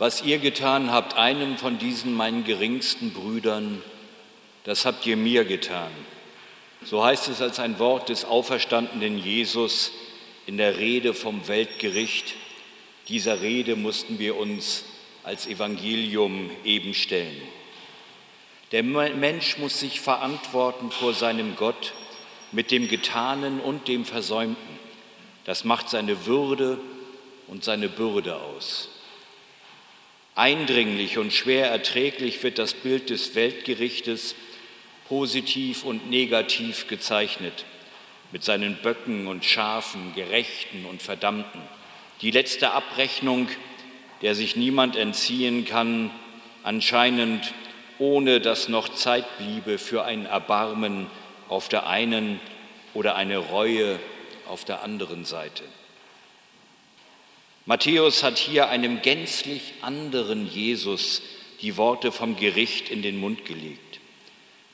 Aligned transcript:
Was 0.00 0.22
ihr 0.22 0.38
getan 0.38 0.90
habt, 0.90 1.18
einem 1.18 1.58
von 1.58 1.78
diesen 1.78 2.14
meinen 2.14 2.42
geringsten 2.44 3.12
Brüdern, 3.12 3.82
das 4.64 4.86
habt 4.86 5.04
ihr 5.04 5.18
mir 5.18 5.44
getan. 5.44 5.90
So 6.82 7.04
heißt 7.04 7.28
es 7.28 7.42
als 7.42 7.58
ein 7.58 7.78
Wort 7.78 8.08
des 8.08 8.24
auferstandenen 8.24 9.18
Jesus 9.18 9.92
in 10.46 10.56
der 10.56 10.78
Rede 10.78 11.12
vom 11.12 11.46
Weltgericht. 11.48 12.34
Dieser 13.08 13.42
Rede 13.42 13.76
mussten 13.76 14.18
wir 14.18 14.38
uns 14.38 14.84
als 15.22 15.46
Evangelium 15.46 16.50
eben 16.64 16.94
stellen. 16.94 17.42
Der 18.72 18.82
Mensch 18.82 19.58
muss 19.58 19.80
sich 19.80 20.00
verantworten 20.00 20.90
vor 20.90 21.12
seinem 21.12 21.56
Gott 21.56 21.92
mit 22.52 22.70
dem 22.70 22.88
Getanen 22.88 23.60
und 23.60 23.86
dem 23.86 24.06
Versäumten. 24.06 24.78
Das 25.44 25.64
macht 25.64 25.90
seine 25.90 26.24
Würde 26.24 26.78
und 27.48 27.64
seine 27.64 27.90
Bürde 27.90 28.36
aus. 28.36 28.88
Eindringlich 30.40 31.18
und 31.18 31.34
schwer 31.34 31.70
erträglich 31.70 32.42
wird 32.42 32.58
das 32.58 32.72
Bild 32.72 33.10
des 33.10 33.34
Weltgerichtes 33.34 34.34
positiv 35.06 35.84
und 35.84 36.08
negativ 36.08 36.88
gezeichnet, 36.88 37.66
mit 38.32 38.42
seinen 38.42 38.76
Böcken 38.76 39.26
und 39.26 39.44
Schafen, 39.44 40.14
Gerechten 40.14 40.86
und 40.86 41.02
Verdammten. 41.02 41.60
Die 42.22 42.30
letzte 42.30 42.70
Abrechnung, 42.70 43.48
der 44.22 44.34
sich 44.34 44.56
niemand 44.56 44.96
entziehen 44.96 45.66
kann, 45.66 46.10
anscheinend 46.62 47.52
ohne 47.98 48.40
dass 48.40 48.70
noch 48.70 48.88
Zeit 48.88 49.26
bliebe 49.36 49.76
für 49.76 50.06
ein 50.06 50.24
Erbarmen 50.24 51.08
auf 51.50 51.68
der 51.68 51.86
einen 51.86 52.40
oder 52.94 53.14
eine 53.14 53.36
Reue 53.36 53.98
auf 54.48 54.64
der 54.64 54.82
anderen 54.84 55.26
Seite. 55.26 55.64
Matthäus 57.70 58.24
hat 58.24 58.36
hier 58.36 58.68
einem 58.68 59.00
gänzlich 59.00 59.74
anderen 59.80 60.50
Jesus 60.50 61.22
die 61.62 61.76
Worte 61.76 62.10
vom 62.10 62.34
Gericht 62.34 62.90
in 62.90 63.00
den 63.00 63.16
Mund 63.16 63.44
gelegt 63.44 63.90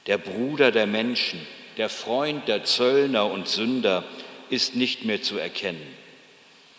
der 0.06 0.16
Bruder 0.16 0.72
der 0.72 0.86
Menschen, 0.86 1.46
der 1.76 1.90
Freund 1.90 2.48
der 2.48 2.64
Zöllner 2.64 3.30
und 3.30 3.48
Sünder, 3.48 4.04
ist 4.48 4.76
nicht 4.76 5.04
mehr 5.04 5.20
zu 5.20 5.36
erkennen. 5.36 5.86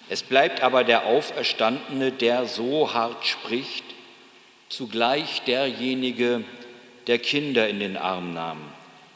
Es 0.10 0.23
bleibt 0.23 0.64
aber 0.64 0.84
der 0.84 1.06
Auferstandene, 1.06 2.12
der 2.12 2.48
so 2.48 2.94
hart 2.95 3.28
spricht, 3.28 3.84
zugleich 4.70 5.44
derjenige, 5.44 6.44
der 7.06 7.20
Kinder 7.20 7.70
in 7.70 7.80
den 7.80 7.95
Arm 7.95 8.34
nahm, 8.34 8.62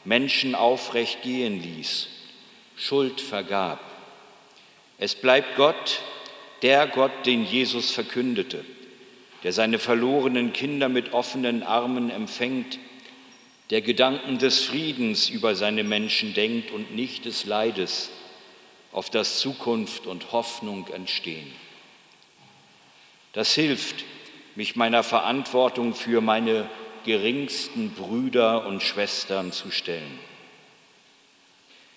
Menschen 0.04 0.54
aufrecht 0.54 1.22
gehen 1.22 1.60
ließ, 1.60 2.06
Schuld 2.76 3.20
vergab. 3.20 3.80
Es 4.98 5.16
bleibt 5.16 5.56
Gott, 5.56 6.00
der 6.62 6.86
Gott, 6.86 7.26
den 7.26 7.44
Jesus 7.44 7.90
verkündete, 7.90 8.64
der 9.42 9.52
seine 9.52 9.78
verlorenen 9.78 10.52
Kinder 10.52 10.88
mit 10.88 11.12
offenen 11.12 11.62
Armen 11.62 12.10
empfängt, 12.10 12.78
der 13.70 13.80
Gedanken 13.80 14.38
des 14.38 14.64
Friedens 14.64 15.28
über 15.28 15.54
seine 15.54 15.82
Menschen 15.82 16.34
denkt 16.34 16.70
und 16.70 16.94
nicht 16.94 17.24
des 17.24 17.44
Leides, 17.44 18.10
auf 18.92 19.10
das 19.10 19.38
Zukunft 19.38 20.06
und 20.06 20.32
Hoffnung 20.32 20.86
entstehen. 20.88 21.50
Das 23.32 23.54
hilft, 23.54 24.04
mich 24.54 24.76
meiner 24.76 25.02
Verantwortung 25.02 25.94
für 25.94 26.20
meine 26.20 26.68
geringsten 27.04 27.90
Brüder 27.92 28.66
und 28.66 28.82
Schwestern 28.82 29.50
zu 29.50 29.70
stellen. 29.70 30.18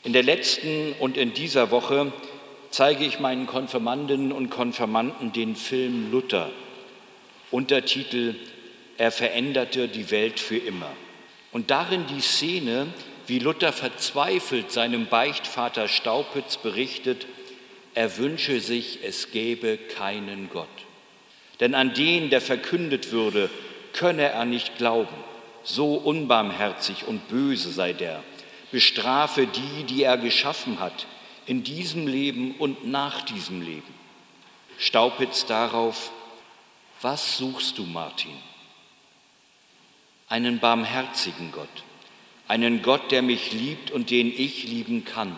In 0.04 0.14
der 0.14 0.24
letzten 0.24 0.94
und 1.00 1.18
in 1.18 1.34
dieser 1.34 1.72
Woche 1.72 2.14
zeige 2.76 3.06
ich 3.06 3.22
meinen 3.22 3.48
Konfirmandinnen 3.48 4.34
und 4.34 4.50
Konfirmanden 4.50 5.32
den 5.32 5.56
Film 5.56 6.12
Luther, 6.12 6.50
Untertitel 7.50 8.36
Er 8.98 9.12
veränderte 9.12 9.88
die 9.88 10.12
Welt 10.12 10.42
für 10.42 10.58
immer. 10.58 10.92
Und 11.54 11.72
darin 11.72 12.04
die 12.08 12.20
Szene, 12.20 12.88
wie 13.28 13.40
Luther 13.40 13.72
verzweifelt 13.72 14.74
seinem 14.74 15.06
Beichtvater 15.06 15.88
Staupitz 15.88 16.58
berichtet, 16.58 17.28
er 17.94 18.18
wünsche 18.18 18.60
sich, 18.60 19.00
es 19.04 19.32
gäbe 19.32 19.78
keinen 19.78 20.50
Gott. 20.50 20.68
Denn 21.62 21.76
an 21.76 21.94
den, 21.94 22.30
der 22.30 22.42
verkündet 22.42 23.14
würde, 23.14 23.50
könne 23.94 24.24
er 24.24 24.44
nicht 24.44 24.78
glauben. 24.78 25.16
So 25.64 25.94
unbarmherzig 25.94 27.08
und 27.08 27.30
böse 27.30 27.72
sei 27.72 27.94
der. 27.94 28.22
Bestrafe 28.74 29.48
die, 29.48 29.84
die 29.86 30.04
er 30.04 30.18
geschaffen 30.18 30.82
hat, 30.82 31.08
in 31.46 31.64
diesem 31.64 32.08
Leben 32.08 32.56
und 32.56 32.88
nach 32.88 33.22
diesem 33.24 33.62
Leben. 33.62 33.94
Staupitz 34.78 35.46
darauf, 35.46 36.12
was 37.02 37.38
suchst 37.38 37.78
du, 37.78 37.84
Martin? 37.84 38.36
einen 40.28 40.60
barmherzigen 40.60 41.52
Gott, 41.52 41.84
einen 42.48 42.82
Gott, 42.82 43.12
der 43.12 43.22
mich 43.22 43.52
liebt 43.52 43.92
und 43.92 44.10
den 44.10 44.28
ich 44.28 44.64
lieben 44.64 45.06
kann, 45.06 45.36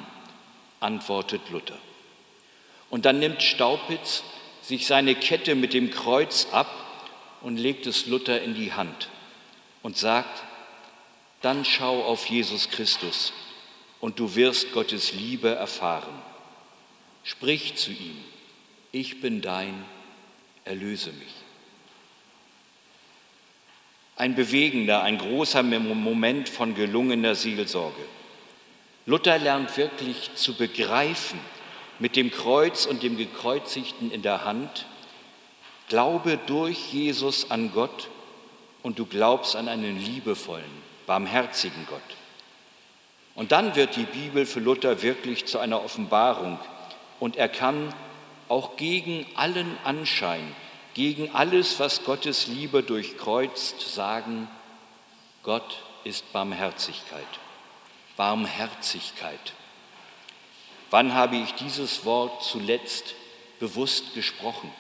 antwortet 0.80 1.42
Luther. 1.50 1.78
Und 2.90 3.06
dann 3.06 3.20
nimmt 3.20 3.44
Staupitz 3.44 4.24
sich 4.62 4.88
seine 4.88 5.16
Kette 5.16 5.56
mit 5.56 5.74
dem 5.74 5.92
Kreuz 5.92 6.48
ab 6.52 6.72
und 7.42 7.58
legt 7.58 7.86
es 7.86 8.06
Luther 8.06 8.42
in 8.42 8.56
die 8.56 8.74
Hand 8.74 9.10
und 9.84 9.98
sagt, 9.98 10.44
dann 11.42 11.66
schau 11.66 12.04
auf 12.04 12.26
Jesus 12.28 12.70
Christus 12.70 13.34
und 14.00 14.20
du 14.20 14.36
wirst 14.36 14.72
Gottes 14.72 15.14
Liebe 15.14 15.50
erfahren. 15.50 16.14
Sprich 17.24 17.76
zu 17.76 17.92
ihm, 17.92 18.18
ich 18.92 19.22
bin 19.22 19.42
dein, 19.42 19.84
erlöse 20.64 21.12
mich. 21.12 21.34
Ein 24.16 24.36
bewegender, 24.36 25.04
ein 25.04 25.18
großer 25.18 25.62
Moment 25.62 26.50
von 26.50 26.74
gelungener 26.74 27.36
Seelsorge. 27.36 28.02
Luther 29.06 29.38
lernt 29.38 29.78
wirklich 29.78 30.32
zu 30.36 30.56
begreifen, 30.56 31.40
mit 32.00 32.16
dem 32.16 32.32
Kreuz 32.32 32.86
und 32.86 33.04
dem 33.04 33.18
Gekreuzigten 33.18 34.12
in 34.12 34.22
der 34.22 34.46
Hand, 34.46 34.86
glaube 35.88 36.40
durch 36.46 36.94
Jesus 36.94 37.50
an 37.50 37.72
Gott 37.72 38.10
und 38.84 39.00
du 39.00 39.06
glaubst 39.06 39.56
an 39.56 39.68
einen 39.68 40.00
liebevollen, 40.00 40.66
barmherzigen 41.06 41.86
Gott. 41.90 42.02
Und 43.38 43.54
dann 43.54 43.78
wird 43.78 43.96
die 43.96 44.04
Bibel 44.04 44.46
für 44.46 44.60
Luther 44.60 45.02
wirklich 45.02 45.46
zu 45.46 45.60
einer 45.60 45.82
Offenbarung 45.82 46.60
und 47.22 47.38
er 47.38 47.48
kann 47.48 47.94
auch 48.50 48.76
gegen 48.76 49.26
allen 49.36 49.78
Anschein 49.86 50.54
gegen 50.98 51.30
alles, 51.36 51.80
was 51.80 52.04
Gottes 52.06 52.48
Liebe 52.48 52.82
durchkreuzt, 52.82 53.82
sagen, 53.82 54.48
Gott 55.44 55.84
ist 56.04 56.34
Barmherzigkeit. 56.34 57.28
Barmherzigkeit. 58.16 59.54
Wann 60.90 61.14
habe 61.14 61.36
ich 61.36 61.54
dieses 61.54 62.04
Wort 62.04 62.44
zuletzt 62.44 63.14
bewusst 63.60 64.16
gesprochen? 64.16 64.72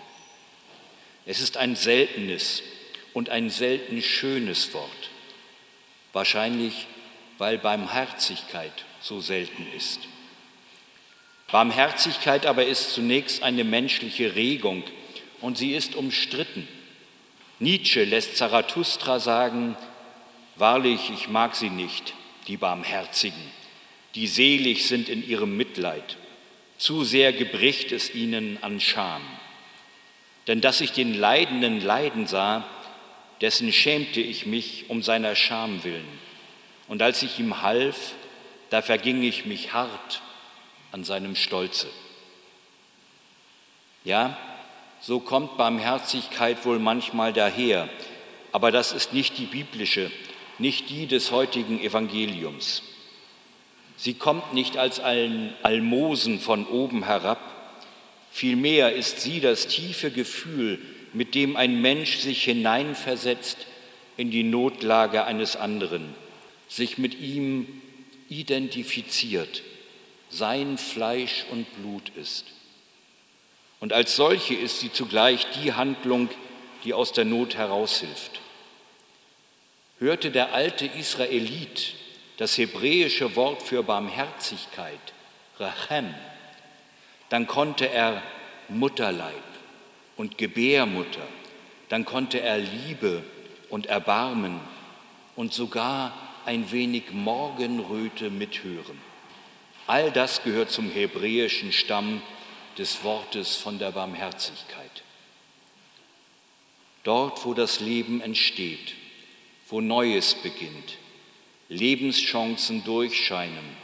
Es 1.27 1.39
ist 1.39 1.55
ein 1.55 1.75
seltenes 1.75 2.63
und 3.13 3.29
ein 3.29 3.51
selten 3.51 4.01
schönes 4.01 4.73
Wort. 4.73 5.11
Wahrscheinlich, 6.13 6.87
weil 7.37 7.57
Barmherzigkeit 7.57 8.85
so 9.01 9.19
selten 9.21 9.65
ist. 9.75 9.99
Barmherzigkeit 11.51 12.45
aber 12.45 12.65
ist 12.65 12.91
zunächst 12.93 13.43
eine 13.43 13.63
menschliche 13.63 14.35
Regung, 14.35 14.83
und 15.39 15.57
sie 15.57 15.73
ist 15.73 15.95
umstritten. 15.95 16.67
Nietzsche 17.59 18.03
lässt 18.03 18.37
Zarathustra 18.37 19.19
sagen, 19.19 19.75
wahrlich, 20.55 21.11
ich 21.13 21.29
mag 21.29 21.55
sie 21.55 21.69
nicht, 21.69 22.13
die 22.47 22.57
Barmherzigen, 22.57 23.41
die 24.15 24.27
selig 24.27 24.87
sind 24.87 25.09
in 25.09 25.27
ihrem 25.27 25.55
Mitleid. 25.57 26.17
Zu 26.77 27.03
sehr 27.03 27.33
gebricht 27.33 27.91
es 27.91 28.13
ihnen 28.13 28.57
an 28.61 28.79
Scham. 28.79 29.21
Denn 30.47 30.61
dass 30.61 30.81
ich 30.81 30.91
den 30.91 31.13
Leidenden 31.13 31.81
leiden 31.81 32.27
sah, 32.27 32.63
dessen 33.41 33.71
schämte 33.71 34.21
ich 34.21 34.45
mich 34.45 34.85
um 34.89 35.01
seiner 35.03 35.35
Scham 35.35 35.83
willen. 35.83 36.07
Und 36.87 37.01
als 37.01 37.21
ich 37.21 37.39
ihm 37.39 37.61
half, 37.61 38.13
da 38.69 38.81
verging 38.81 39.23
ich 39.23 39.45
mich 39.45 39.73
hart 39.73 40.21
an 40.91 41.03
seinem 41.03 41.35
Stolze. 41.35 41.87
Ja, 44.03 44.37
so 45.01 45.19
kommt 45.19 45.57
Barmherzigkeit 45.57 46.65
wohl 46.65 46.79
manchmal 46.79 47.33
daher, 47.33 47.89
aber 48.51 48.71
das 48.71 48.93
ist 48.93 49.13
nicht 49.13 49.37
die 49.37 49.45
biblische, 49.45 50.11
nicht 50.59 50.89
die 50.89 51.07
des 51.07 51.31
heutigen 51.31 51.79
Evangeliums. 51.79 52.83
Sie 53.95 54.13
kommt 54.13 54.53
nicht 54.53 54.77
als 54.77 54.99
ein 54.99 55.53
Almosen 55.63 56.39
von 56.39 56.65
oben 56.67 57.03
herab, 57.03 57.39
vielmehr 58.31 58.93
ist 58.93 59.21
sie 59.21 59.39
das 59.39 59.67
tiefe 59.67 60.11
Gefühl, 60.11 60.79
mit 61.13 61.35
dem 61.35 61.55
ein 61.55 61.81
Mensch 61.81 62.17
sich 62.17 62.43
hineinversetzt 62.43 63.57
in 64.17 64.31
die 64.31 64.43
Notlage 64.43 65.25
eines 65.25 65.55
anderen, 65.55 66.13
sich 66.67 66.97
mit 66.97 67.19
ihm 67.19 67.81
identifiziert, 68.29 69.63
sein 70.29 70.77
Fleisch 70.77 71.45
und 71.51 71.65
Blut 71.75 72.09
ist. 72.15 72.45
Und 73.79 73.93
als 73.93 74.15
solche 74.15 74.55
ist 74.55 74.79
sie 74.79 74.91
zugleich 74.91 75.45
die 75.61 75.73
Handlung, 75.73 76.29
die 76.83 76.93
aus 76.93 77.13
der 77.13 77.25
Not 77.25 77.55
heraushilft. 77.55 78.41
Hörte 79.99 80.31
der 80.31 80.53
alte 80.53 80.85
Israelit 80.85 81.93
das 82.37 82.57
hebräische 82.57 83.35
Wort 83.35 83.63
für 83.63 83.83
Barmherzigkeit, 83.83 84.99
Rachem, 85.59 86.13
dann 87.29 87.47
konnte 87.47 87.89
er 87.89 88.21
Mutterleib 88.69 89.33
und 90.15 90.37
Gebärmutter, 90.37 91.27
dann 91.89 92.05
konnte 92.05 92.39
er 92.39 92.59
Liebe 92.59 93.23
und 93.69 93.87
Erbarmen 93.87 94.59
und 95.35 95.53
sogar 95.53 96.26
ein 96.47 96.71
wenig 96.71 97.11
Morgenröte 97.11 98.29
mithören. 98.29 99.01
All 99.85 100.11
das 100.11 100.44
gehört 100.44 100.71
zum 100.71 100.89
hebräischen 100.89 101.73
Stamm 101.73 102.21
des 102.77 103.03
Wortes 103.03 103.57
von 103.57 103.79
der 103.79 103.91
Barmherzigkeit. 103.91 105.03
Dort, 107.03 107.45
wo 107.45 107.53
das 107.53 107.81
Leben 107.81 108.21
entsteht, 108.21 108.95
wo 109.67 109.81
Neues 109.81 110.35
beginnt, 110.35 110.97
Lebenschancen 111.67 112.83
durchscheinen 112.85 113.75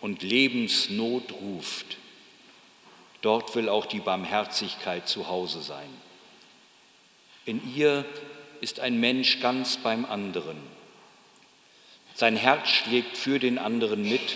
und 0.00 0.22
Lebensnot 0.22 1.32
ruft, 1.32 1.96
dort 3.22 3.56
will 3.56 3.68
auch 3.68 3.86
die 3.86 4.00
Barmherzigkeit 4.00 5.08
zu 5.08 5.26
Hause 5.26 5.62
sein. 5.62 5.90
In 7.44 7.74
ihr 7.74 8.04
ist 8.60 8.78
ein 8.78 9.00
Mensch 9.00 9.40
ganz 9.40 9.78
beim 9.78 10.04
anderen. 10.04 10.77
Sein 12.18 12.34
Herz 12.34 12.68
schlägt 12.70 13.16
für 13.16 13.38
den 13.38 13.58
anderen 13.58 14.02
mit 14.02 14.34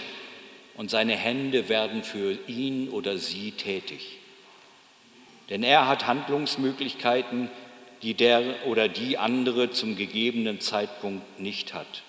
und 0.76 0.88
seine 0.88 1.17
Hände 1.17 1.69
werden 1.69 2.05
für 2.05 2.38
ihn 2.46 2.88
oder 2.88 3.19
sie 3.19 3.50
tätig. 3.50 4.19
Denn 5.50 5.64
er 5.64 5.88
hat 5.88 6.06
Handlungsmöglichkeiten, 6.06 7.50
die 8.02 8.14
der 8.14 8.69
oder 8.69 8.87
die 8.87 9.19
andere 9.19 9.73
zum 9.73 9.96
gegebenen 9.96 10.61
Zeitpunkt 10.61 11.40
nicht 11.40 11.75
hat. 11.75 12.05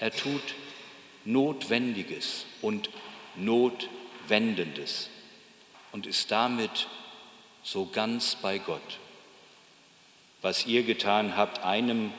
Er 0.00 0.10
tut 0.10 0.42
Notwendiges 1.24 2.44
und 2.60 2.90
Notwendendes 3.36 5.08
und 5.92 6.08
ist 6.08 6.32
damit 6.32 6.88
so 7.62 7.86
ganz 7.86 8.34
bei 8.34 8.58
Gott. 8.58 8.98
Was 10.42 10.66
ihr 10.66 10.82
getan 10.82 11.36
habt, 11.36 11.62
einem 11.64 12.12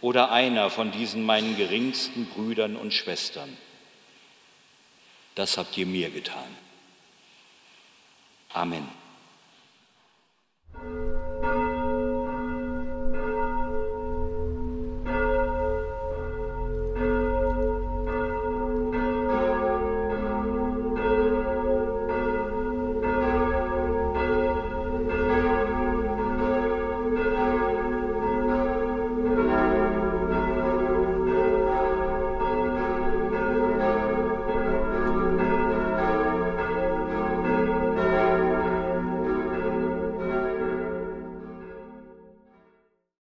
oder 0.00 0.30
einer 0.30 0.70
von 0.70 0.92
diesen 0.92 1.24
meinen 1.24 1.56
geringsten 1.56 2.26
Brüdern 2.26 2.76
und 2.76 2.92
Schwestern, 2.92 3.56
das 5.34 5.58
habt 5.58 5.76
ihr 5.76 5.86
mir 5.86 6.10
getan. 6.10 6.56
Amen. 8.52 8.88